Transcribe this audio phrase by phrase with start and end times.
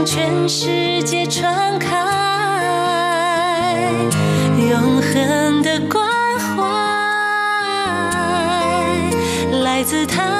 [0.00, 1.94] 向全世界传开，
[4.56, 6.02] 永恒的关
[6.38, 6.62] 怀
[9.62, 10.39] 来自他。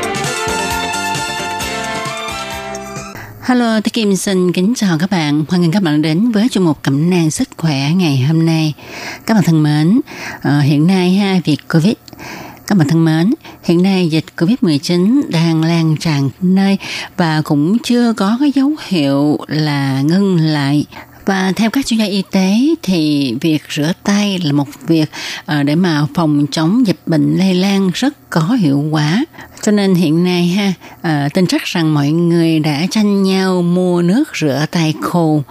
[3.51, 5.45] Hello, tôi Kim xin kính chào các bạn.
[5.49, 8.73] Hoan nghênh các bạn đến với chương mục cẩm nang sức khỏe ngày hôm nay.
[9.25, 10.01] Các bạn thân mến,
[10.41, 11.93] ờ, hiện nay ha việc Covid
[12.67, 16.77] các bạn thân mến, hiện nay dịch Covid-19 đang lan tràn nơi
[17.17, 20.85] và cũng chưa có cái dấu hiệu là ngưng lại.
[21.25, 25.11] Và theo các chuyên gia y tế thì việc rửa tay là một việc
[25.45, 29.25] ờ, để mà phòng chống dịch bệnh lây lan rất có hiệu quả.
[29.61, 34.01] Cho nên hiện nay ha, à, tin chắc rằng mọi người đã tranh nhau mua
[34.01, 35.43] nước rửa tay khô.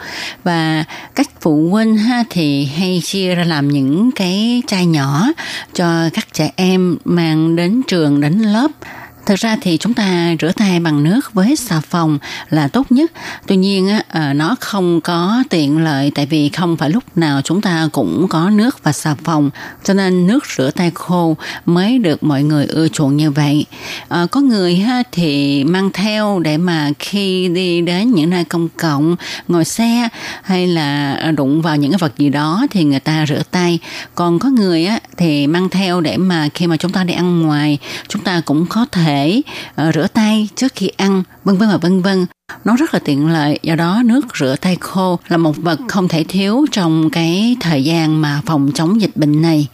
[0.44, 5.26] Và các phụ huynh ha thì hay chia ra làm những cái chai nhỏ
[5.74, 8.70] cho các trẻ em mang đến trường đến lớp.
[9.30, 13.12] Thực ra thì chúng ta rửa tay bằng nước với xà phòng là tốt nhất.
[13.46, 17.40] Tuy nhiên á, ờ, nó không có tiện lợi tại vì không phải lúc nào
[17.42, 19.50] chúng ta cũng có nước và xà phòng.
[19.84, 21.36] Cho nên nước rửa tay khô
[21.66, 23.66] mới được mọi người ưa chuộng như vậy.
[24.08, 28.68] Ờ, có người ha, thì mang theo để mà khi đi đến những nơi công
[28.68, 29.16] cộng,
[29.48, 30.08] ngồi xe
[30.42, 33.78] hay là đụng vào những cái vật gì đó thì người ta rửa tay.
[34.14, 37.42] Còn có người á, thì mang theo để mà khi mà chúng ta đi ăn
[37.42, 41.76] ngoài chúng ta cũng có thể uh, rửa tay trước khi ăn vân vân và
[41.76, 42.26] vân vân.
[42.64, 46.08] Nó rất là tiện lợi do đó nước rửa tay khô là một vật không
[46.08, 49.68] thể thiếu trong cái thời gian mà phòng chống dịch bệnh này.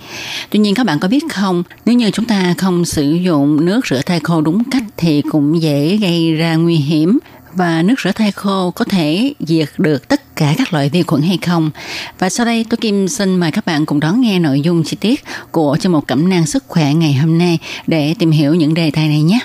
[0.51, 3.87] Tuy nhiên các bạn có biết không nếu như chúng ta không sử dụng nước
[3.87, 7.19] rửa tay khô đúng cách thì cũng dễ gây ra nguy hiểm
[7.57, 11.23] và nước rửa tay khô có thể diệt được tất cả các loại vi khuẩn
[11.23, 11.71] hay không.
[12.19, 14.97] Và sau đây tôi Kim xin mời các bạn cùng đón nghe nội dung chi
[15.01, 18.75] tiết của chương mục cẩm nang sức khỏe ngày hôm nay để tìm hiểu những
[18.75, 19.39] đề tài này nhé.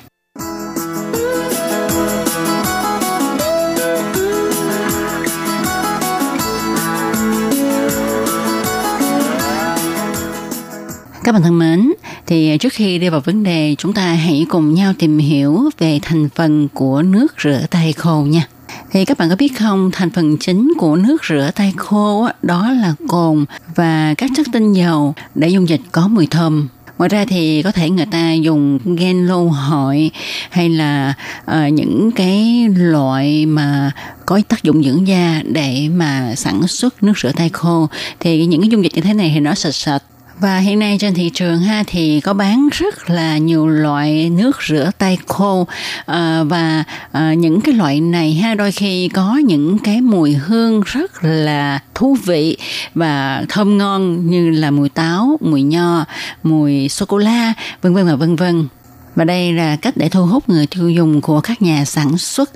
[11.24, 11.92] Các bạn thân mến,
[12.32, 15.70] thì à, trước khi đi vào vấn đề, chúng ta hãy cùng nhau tìm hiểu
[15.78, 18.48] về thành phần của nước rửa tay khô nha.
[18.92, 22.72] Thì các bạn có biết không, thành phần chính của nước rửa tay khô đó
[22.72, 27.26] là cồn và các chất tinh dầu để dung dịch có mùi thơm ngoài ra
[27.26, 30.12] thì có thể người ta dùng gen lô hội
[30.50, 31.14] hay là
[31.52, 33.92] uh, những cái loại mà
[34.26, 37.88] có tác dụng dưỡng da để mà sản xuất nước rửa tay khô
[38.20, 40.04] thì những cái dung dịch như thế này thì nó sạch sạch
[40.42, 44.64] và hiện nay trên thị trường ha thì có bán rất là nhiều loại nước
[44.68, 45.68] rửa tay khô
[46.06, 50.82] à, và à, những cái loại này ha đôi khi có những cái mùi hương
[50.86, 52.58] rất là thú vị
[52.96, 56.06] và thơm ngon như là mùi táo, mùi nho,
[56.44, 58.68] mùi sô cô la, vân vân và vân vân.
[59.16, 62.50] Và đây là cách để thu hút người tiêu dùng của các nhà sản xuất.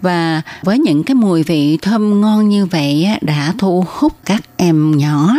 [0.00, 4.96] Và với những cái mùi vị thơm ngon như vậy đã thu hút các em
[4.96, 5.34] nhỏ.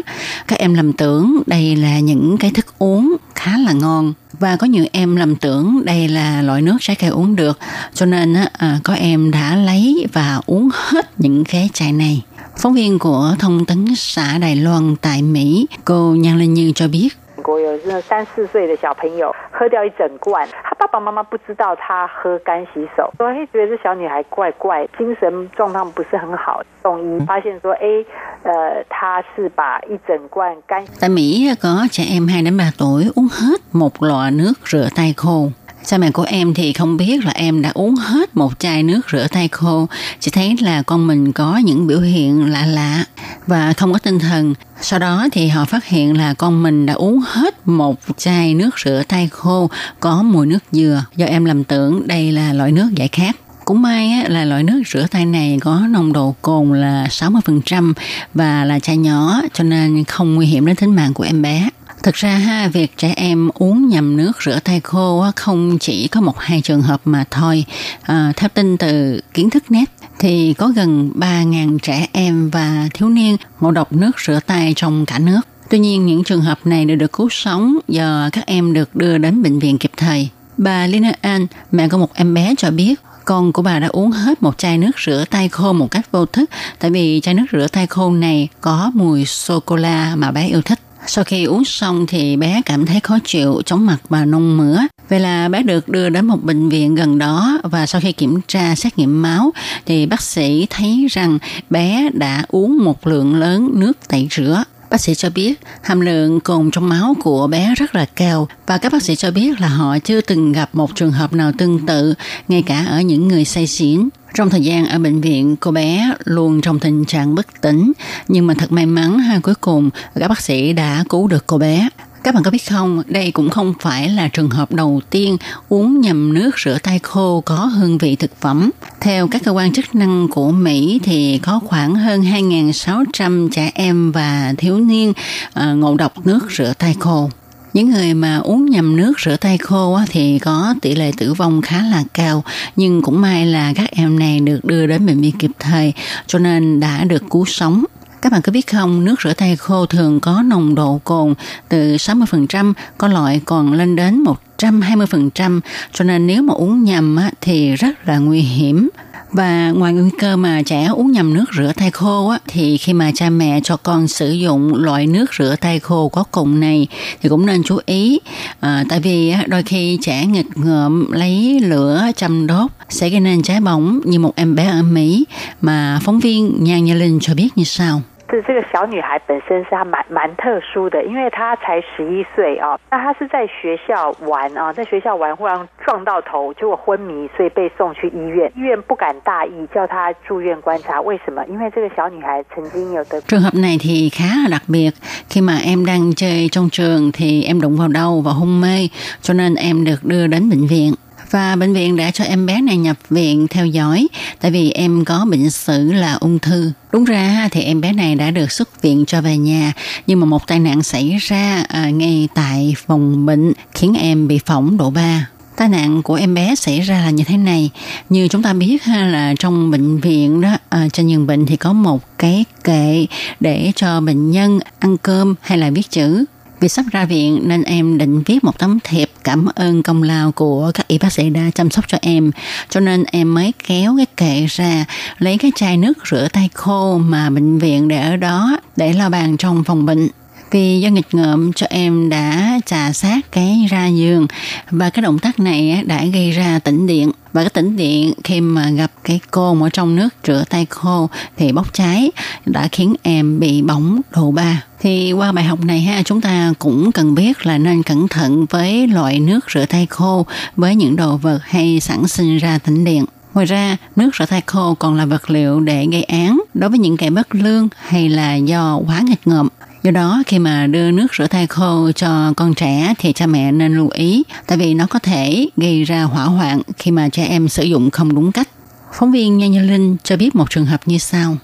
[0.48, 4.68] Các em lầm tưởng đây là những cái thức uống khá là ngon và có
[4.68, 7.60] nhiều em lầm tưởng đây là loại nước trái cây uống được
[7.94, 12.22] cho nên à, có em đã lấy và uống hết những cái chai này
[12.58, 16.88] phóng viên của thông tấn xã Đài Loan tại Mỹ cô Nhan Linh Như cho
[16.88, 17.10] biết
[17.50, 26.62] 国有这三四岁的小朋友喝掉一整罐，他爸爸妈妈不知道他喝干洗手，所以觉得这小女孩怪怪，精神状况不是很好。
[26.84, 28.06] 送医发现说，哎，
[28.44, 30.86] 呃，他是把一整罐干。
[31.02, 35.14] Tại Mỹ có trẻ em 2 đến 3 tuổi uống hết một lọ nước rửa tay
[35.18, 35.50] khô.
[35.90, 39.02] Cha mẹ của em thì không biết là em đã uống hết một chai nước
[39.12, 39.88] rửa tay khô,
[40.20, 43.06] chỉ thấy là con mình có những biểu hiện lạ lạ
[43.48, 44.54] và không có tinh thần.
[44.82, 48.80] Sau đó thì họ phát hiện là con mình đã uống hết một chai nước
[48.86, 49.70] rửa tay khô
[50.00, 53.36] có mùi nước dừa do em lầm tưởng đây là loại nước giải khát.
[53.66, 57.94] Cũng may là loại nước rửa tay này có nồng độ cồn là 60%
[58.34, 61.70] và là chai nhỏ cho nên không nguy hiểm đến tính mạng của em bé.
[62.04, 66.22] Thực ra ha, việc trẻ em uống nhầm nước rửa tay khô không chỉ có
[66.22, 67.66] một hai trường hợp mà thôi.
[68.02, 69.86] À, theo tin từ kiến thức net
[70.20, 75.06] thì có gần 3.000 trẻ em và thiếu niên ngộ độc nước rửa tay trong
[75.06, 75.42] cả nước.
[75.70, 79.18] Tuy nhiên, những trường hợp này đều được cứu sống do các em được đưa
[79.18, 80.30] đến bệnh viện kịp thời.
[80.58, 82.96] Bà Lina An, mẹ của một em bé cho biết,
[83.26, 86.26] con của bà đã uống hết một chai nước rửa tay khô một cách vô
[86.26, 86.50] thức
[86.80, 90.80] tại vì chai nước rửa tay khô này có mùi sô-cô-la mà bé yêu thích.
[91.08, 94.80] Sau khi uống xong thì bé cảm thấy khó chịu, chóng mặt và nôn mửa.
[95.10, 98.40] Vậy là bé được đưa đến một bệnh viện gần đó và sau khi kiểm
[98.48, 99.52] tra xét nghiệm máu
[99.86, 104.64] thì bác sĩ thấy rằng bé đã uống một lượng lớn nước tẩy rửa.
[104.90, 108.78] Bác sĩ cho biết hàm lượng cồn trong máu của bé rất là cao và
[108.78, 111.86] các bác sĩ cho biết là họ chưa từng gặp một trường hợp nào tương
[111.86, 112.14] tự
[112.48, 114.10] ngay cả ở những người say xỉn.
[114.34, 117.92] Trong thời gian ở bệnh viện, cô bé luôn trong tình trạng bất tỉnh,
[118.28, 119.90] nhưng mà thật may mắn ha cuối cùng
[120.20, 121.90] các bác sĩ đã cứu được cô bé.
[122.24, 125.38] Các bạn có biết không, đây cũng không phải là trường hợp đầu tiên
[125.70, 128.70] uống nhầm nước rửa tay khô có hương vị thực phẩm.
[129.00, 134.12] Theo các cơ quan chức năng của Mỹ thì có khoảng hơn 2.600 trẻ em
[134.12, 135.14] và thiếu niên
[135.54, 137.30] ờ, ngộ độc nước rửa tay khô.
[137.74, 141.62] Những người mà uống nhầm nước rửa tay khô thì có tỷ lệ tử vong
[141.62, 142.44] khá là cao,
[142.76, 145.94] nhưng cũng may là các em này được đưa đến bệnh viện kịp thời,
[146.28, 147.84] cho nên đã được cứu sống.
[148.22, 151.34] Các bạn có biết không, nước rửa tay khô thường có nồng độ cồn
[151.70, 154.24] từ 60%, có loại còn lên đến
[154.58, 155.60] 120%,
[155.94, 158.90] cho nên nếu mà uống nhầm thì rất là nguy hiểm.
[159.32, 162.94] Và ngoài nguy cơ mà trẻ uống nhầm nước rửa tay khô á, thì khi
[162.94, 166.88] mà cha mẹ cho con sử dụng loại nước rửa tay khô có cồn này
[167.22, 168.20] thì cũng nên chú ý
[168.60, 173.42] à, tại vì đôi khi trẻ nghịch ngợm lấy lửa châm đốt sẽ gây nên
[173.42, 175.26] cháy bỏng như một em bé ở Mỹ
[175.62, 178.02] mà phóng viên Nhan Như Linh cho biết như sau.
[178.30, 182.80] 是这个小女孩本身是她蛮蛮特殊的，因为她才十一岁啊。
[182.92, 188.52] 那她是在学校玩啊，在学校玩忽然撞到頭，結果昏迷，所以被送去醫院。
[188.56, 191.02] 醫院不敢大意，叫她住院觀察。
[191.02, 191.46] 為什麼？
[191.48, 193.22] 因為這個小女孩曾經有得。
[193.22, 194.92] Trường hợp này thì khá là đặc biệt.
[195.30, 198.88] Khi mà em đang chơi trong trường thì em đụng vào đầu và hôn mê,
[199.22, 200.94] cho nên em được đưa đến bệnh viện
[201.32, 204.08] và bệnh viện đã cho em bé này nhập viện theo dõi
[204.42, 206.72] tại vì em có bệnh sử là ung thư.
[206.92, 209.74] Đúng ra thì em bé này đã được xuất viện cho về nhà
[210.08, 214.40] nhưng mà một tai nạn xảy ra à, ngay tại phòng bệnh khiến em bị
[214.46, 215.28] phỏng độ 3.
[215.56, 217.70] Tai nạn của em bé xảy ra là như thế này.
[218.10, 221.56] Như chúng ta biết ha là trong bệnh viện đó à, trên giường bệnh thì
[221.56, 223.06] có một cái kệ
[223.40, 226.26] để cho bệnh nhân ăn cơm hay là viết chữ
[226.60, 230.32] vì sắp ra viện nên em định viết một tấm thiệp cảm ơn công lao
[230.32, 232.32] của các y bác sĩ đã chăm sóc cho em.
[232.70, 234.86] Cho nên em mới kéo cái kệ ra,
[235.20, 239.10] lấy cái chai nước rửa tay khô mà bệnh viện để ở đó để lau
[239.10, 240.08] bàn trong phòng bệnh
[240.52, 244.28] vì do nghịch ngợm cho em đã trà sát cái ra giường.
[244.72, 247.12] Và cái động tác này đã gây ra tĩnh điện.
[247.34, 251.10] Và cái tĩnh điện khi mà gặp cái côn ở trong nước rửa tay khô
[251.38, 252.12] thì bốc cháy
[252.46, 256.54] đã khiến em bị bỏng độ 3 thì qua bài học này ha chúng ta
[256.60, 260.26] cũng cần biết là nên cẩn thận với loại nước rửa tay khô
[260.56, 263.06] với những đồ vật hay sản sinh ra tĩnh điện.
[263.34, 266.80] Ngoài ra, nước rửa tay khô còn là vật liệu để gây án đối với
[266.80, 269.48] những kẻ bất lương hay là do quá nghịch ngợm.
[269.84, 273.52] Do đó, khi mà đưa nước rửa tay khô cho con trẻ thì cha mẹ
[273.52, 277.26] nên lưu ý, tại vì nó có thể gây ra hỏa hoạn khi mà trẻ
[277.26, 278.50] em sử dụng không đúng cách.
[278.94, 281.38] Phóng viên Nha Như Linh cho biết một trường hợp như sau.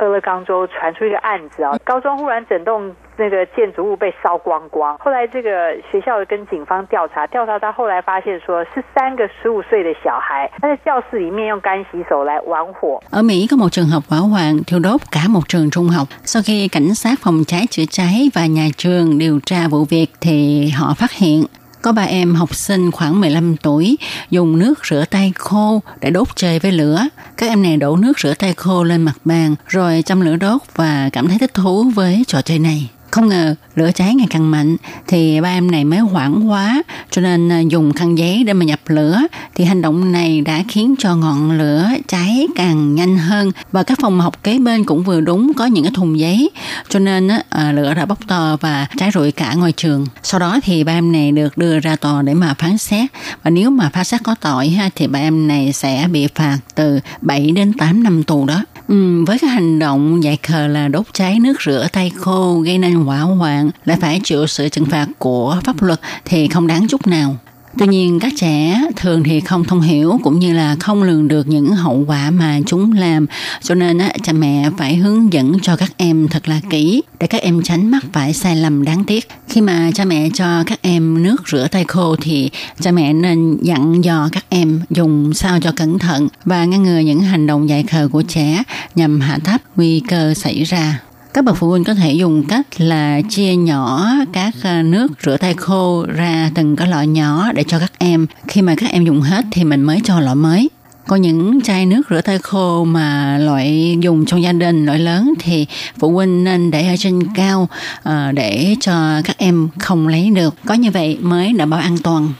[0.00, 4.96] 俄勒冈州传出一个案子啊，高中忽然整栋那个建筑物被烧光光。
[4.98, 13.00] 后来这个学校跟警方调查，调查到后来发现说是三个十五岁的小孩，他在教室里面用干洗手来玩火。
[13.10, 16.08] Ở Mỹ có một trường hợp hỏa hoạn thiêu đốt cả một trường trung học.
[16.24, 20.06] Sau khi cảnh sát phòng cháy chữa cháy và nhà trường điều tra vụ việc
[20.20, 21.44] thì họ phát hiện
[21.81, 23.97] có ba em học sinh khoảng 15 tuổi
[24.29, 27.07] dùng nước rửa tay khô để đốt chơi với lửa.
[27.37, 30.61] Các em này đổ nước rửa tay khô lên mặt bàn, rồi châm lửa đốt
[30.75, 32.89] và cảm thấy thích thú với trò chơi này.
[33.11, 34.77] Không ngờ lửa cháy ngày càng mạnh
[35.07, 38.65] thì ba em này mới hoảng quá cho nên à, dùng khăn giấy để mà
[38.65, 39.21] nhập lửa
[39.55, 43.97] thì hành động này đã khiến cho ngọn lửa cháy càng nhanh hơn và các
[44.01, 46.49] phòng học kế bên cũng vừa đúng có những cái thùng giấy
[46.89, 50.05] cho nên à, lửa đã bốc to và cháy rụi cả ngôi trường.
[50.23, 53.09] Sau đó thì ba em này được đưa ra tòa để mà phán xét
[53.43, 56.57] và nếu mà phán xét có tội ha thì ba em này sẽ bị phạt
[56.75, 58.63] từ 7 đến 8 năm tù đó.
[58.87, 62.77] Ừ, với cái hành động dạy khờ là đốt cháy nước rửa tay khô gây
[62.77, 66.87] nên hỏa hoạn lại phải chịu sự trừng phạt của pháp luật thì không đáng
[66.87, 67.35] chút nào.
[67.77, 71.47] Tuy nhiên các trẻ thường thì không thông hiểu cũng như là không lường được
[71.47, 73.25] những hậu quả mà chúng làm
[73.61, 77.27] cho nên á, cha mẹ phải hướng dẫn cho các em thật là kỹ để
[77.27, 79.27] các em tránh mắc phải sai lầm đáng tiếc.
[79.47, 82.49] Khi mà cha mẹ cho các em nước rửa tay khô thì
[82.79, 86.99] cha mẹ nên dặn dò các em dùng sao cho cẩn thận và ngăn ngừa
[86.99, 88.63] những hành động dại khờ của trẻ
[88.95, 90.99] nhằm hạ thấp nguy cơ xảy ra.
[91.33, 95.37] Các bậc phụ huynh có thể dùng cách là chia nhỏ các à, nước rửa
[95.37, 98.27] tay khô ra từng cái lọ nhỏ để cho các em.
[98.47, 100.69] Khi mà các em dùng hết thì mình mới cho lọ mới.
[101.07, 105.33] Có những chai nước rửa tay khô mà loại dùng trong gia đình, loại lớn
[105.39, 105.65] thì
[105.99, 107.69] phụ huynh nên để ở trên cao
[108.03, 110.55] à, để cho các em không lấy được.
[110.65, 112.33] Có như vậy mới đảm bảo an toàn.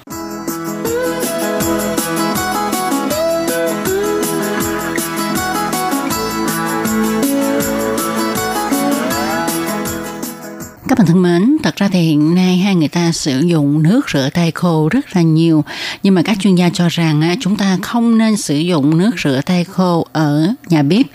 [11.02, 14.30] Bạn thân mến, thật ra thì hiện nay hai người ta sử dụng nước rửa
[14.34, 15.64] tay khô rất là nhiều,
[16.04, 19.42] nhưng mà các chuyên gia cho rằng chúng ta không nên sử dụng nước rửa
[19.46, 21.06] tay khô ở nhà bếp,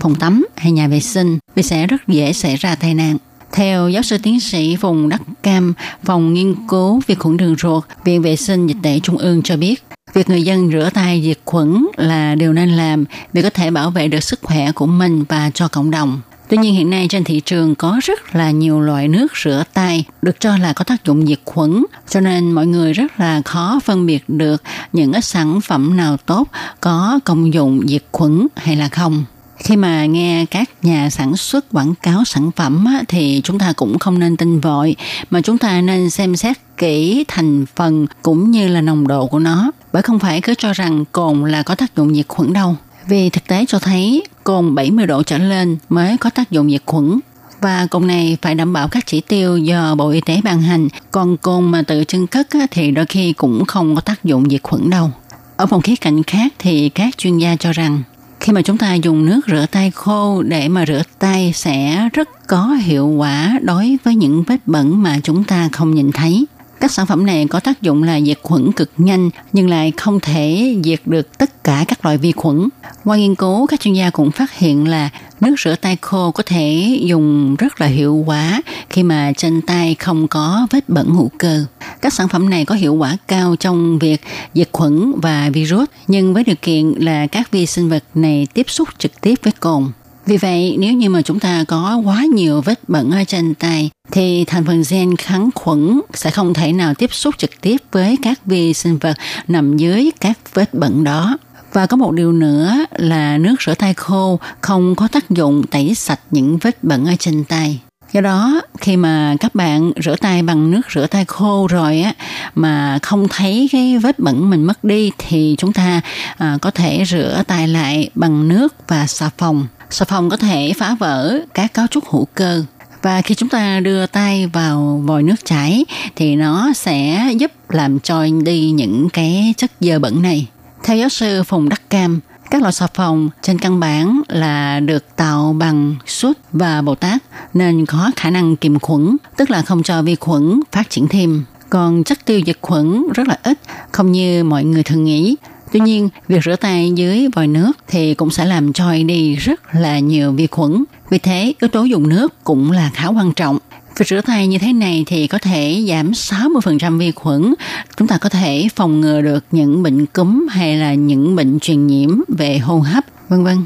[0.00, 3.16] phòng tắm hay nhà vệ sinh vì sẽ rất dễ xảy ra tai nạn.
[3.52, 5.74] Theo giáo sư tiến sĩ Phùng Đắc Cam,
[6.04, 9.56] phòng nghiên cứu vi khuẩn đường ruột, Viện Vệ sinh Dịch tễ Trung ương cho
[9.56, 9.84] biết,
[10.14, 13.90] việc người dân rửa tay diệt khuẩn là điều nên làm để có thể bảo
[13.90, 16.20] vệ được sức khỏe của mình và cho cộng đồng.
[16.48, 20.04] Tuy nhiên hiện nay trên thị trường có rất là nhiều loại nước rửa tay
[20.22, 23.80] được cho là có tác dụng diệt khuẩn, cho nên mọi người rất là khó
[23.84, 24.62] phân biệt được
[24.92, 26.48] những cái sản phẩm nào tốt
[26.80, 29.24] có công dụng diệt khuẩn hay là không.
[29.58, 33.98] Khi mà nghe các nhà sản xuất quảng cáo sản phẩm thì chúng ta cũng
[33.98, 34.96] không nên tin vội
[35.30, 39.38] mà chúng ta nên xem xét kỹ thành phần cũng như là nồng độ của
[39.38, 42.76] nó bởi không phải cứ cho rằng cồn là có tác dụng diệt khuẩn đâu.
[43.08, 46.82] Vì thực tế cho thấy cồn 70 độ trở lên mới có tác dụng diệt
[46.86, 47.20] khuẩn
[47.60, 50.88] và cồn này phải đảm bảo các chỉ tiêu do Bộ Y tế ban hành,
[51.10, 54.62] còn cồn mà tự trưng cất thì đôi khi cũng không có tác dụng diệt
[54.62, 55.10] khuẩn đâu.
[55.56, 58.02] Ở một khía cạnh khác thì các chuyên gia cho rằng
[58.40, 62.28] khi mà chúng ta dùng nước rửa tay khô để mà rửa tay sẽ rất
[62.46, 66.46] có hiệu quả đối với những vết bẩn mà chúng ta không nhìn thấy.
[66.80, 70.20] Các sản phẩm này có tác dụng là diệt khuẩn cực nhanh nhưng lại không
[70.20, 72.68] thể diệt được tất cả các loại vi khuẩn.
[73.04, 76.42] Qua nghiên cứu, các chuyên gia cũng phát hiện là nước rửa tay khô có
[76.46, 81.30] thể dùng rất là hiệu quả khi mà trên tay không có vết bẩn hữu
[81.38, 81.64] cơ.
[82.00, 84.20] Các sản phẩm này có hiệu quả cao trong việc
[84.54, 88.66] diệt khuẩn và virus, nhưng với điều kiện là các vi sinh vật này tiếp
[88.68, 89.84] xúc trực tiếp với cồn.
[90.26, 93.90] Vì vậy, nếu như mà chúng ta có quá nhiều vết bẩn ở trên tay,
[94.10, 98.16] thì thành phần gen kháng khuẩn sẽ không thể nào tiếp xúc trực tiếp với
[98.22, 99.16] các vi sinh vật
[99.48, 101.38] nằm dưới các vết bẩn đó.
[101.72, 105.94] Và có một điều nữa là nước rửa tay khô không có tác dụng tẩy
[105.94, 107.80] sạch những vết bẩn ở trên tay.
[108.12, 112.14] Do đó, khi mà các bạn rửa tay bằng nước rửa tay khô rồi á
[112.54, 116.00] mà không thấy cái vết bẩn mình mất đi thì chúng ta
[116.36, 119.66] à, có thể rửa tay lại bằng nước và xà phòng.
[119.90, 122.64] Xà phòng có thể phá vỡ các cấu trúc hữu cơ
[123.02, 125.84] và khi chúng ta đưa tay vào vòi nước chảy
[126.16, 130.46] thì nó sẽ giúp làm trôi đi những cái chất dơ bẩn này.
[130.82, 135.16] Theo giáo sư Phùng Đắc Cam, các loại xà phòng trên căn bản là được
[135.16, 137.22] tạo bằng sút và bồ tát
[137.54, 141.44] nên có khả năng kiềm khuẩn, tức là không cho vi khuẩn phát triển thêm.
[141.70, 143.58] Còn chất tiêu diệt khuẩn rất là ít,
[143.92, 145.36] không như mọi người thường nghĩ.
[145.72, 149.74] Tuy nhiên, việc rửa tay dưới vòi nước thì cũng sẽ làm trôi đi rất
[149.74, 150.84] là nhiều vi khuẩn.
[151.10, 153.58] Vì thế, yếu tố dùng nước cũng là khá quan trọng.
[153.98, 157.54] Việc rửa tay như thế này thì có thể giảm 60% vi khuẩn.
[157.96, 161.86] Chúng ta có thể phòng ngừa được những bệnh cúm hay là những bệnh truyền
[161.86, 163.56] nhiễm về hô hấp, vân vân.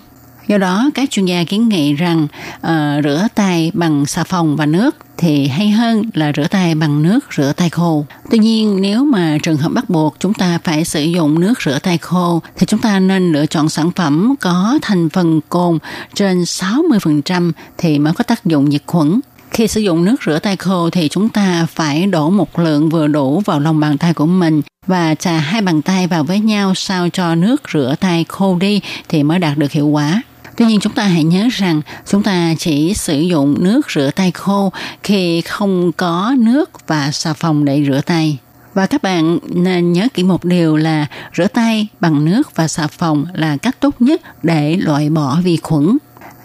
[0.51, 2.27] Do đó, các chuyên gia kiến nghị rằng
[2.57, 7.03] uh, rửa tay bằng xà phòng và nước thì hay hơn là rửa tay bằng
[7.03, 8.05] nước rửa tay khô.
[8.31, 11.79] Tuy nhiên, nếu mà trường hợp bắt buộc chúng ta phải sử dụng nước rửa
[11.83, 15.79] tay khô thì chúng ta nên lựa chọn sản phẩm có thành phần cồn
[16.15, 19.21] trên 60% thì mới có tác dụng diệt khuẩn.
[19.51, 23.07] Khi sử dụng nước rửa tay khô thì chúng ta phải đổ một lượng vừa
[23.07, 26.75] đủ vào lòng bàn tay của mình và chà hai bàn tay vào với nhau
[26.75, 30.23] sao cho nước rửa tay khô đi thì mới đạt được hiệu quả.
[30.61, 34.31] Tuy nhiên chúng ta hãy nhớ rằng chúng ta chỉ sử dụng nước rửa tay
[34.31, 38.39] khô khi không có nước và xà phòng để rửa tay.
[38.75, 42.87] Và các bạn nên nhớ kỹ một điều là rửa tay bằng nước và xà
[42.87, 45.99] phòng là cách tốt nhất để loại bỏ vi khuẩn.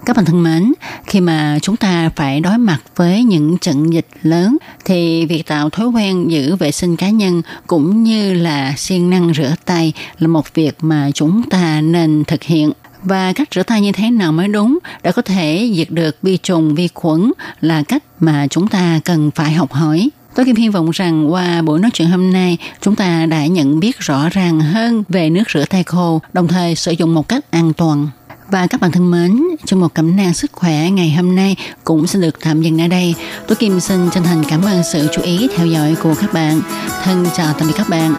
[0.05, 0.73] Các bạn thân mến,
[1.05, 5.69] khi mà chúng ta phải đối mặt với những trận dịch lớn thì việc tạo
[5.69, 10.27] thói quen giữ vệ sinh cá nhân cũng như là siêng năng rửa tay là
[10.27, 12.71] một việc mà chúng ta nên thực hiện
[13.05, 16.37] và cách rửa tay như thế nào mới đúng để có thể diệt được vi
[16.37, 17.31] trùng vi khuẩn
[17.61, 20.09] là cách mà chúng ta cần phải học hỏi.
[20.35, 23.79] Tôi Kim hy vọng rằng qua buổi nói chuyện hôm nay, chúng ta đã nhận
[23.79, 27.51] biết rõ ràng hơn về nước rửa tay khô, đồng thời sử dụng một cách
[27.51, 28.07] an toàn.
[28.51, 32.07] Và các bạn thân mến, trong một cẩm nang sức khỏe ngày hôm nay cũng
[32.07, 33.15] xin được tạm dừng ở đây.
[33.47, 36.61] Tôi Kim xin chân thành cảm ơn sự chú ý theo dõi của các bạn.
[37.03, 38.11] Thân chào tạm biệt các bạn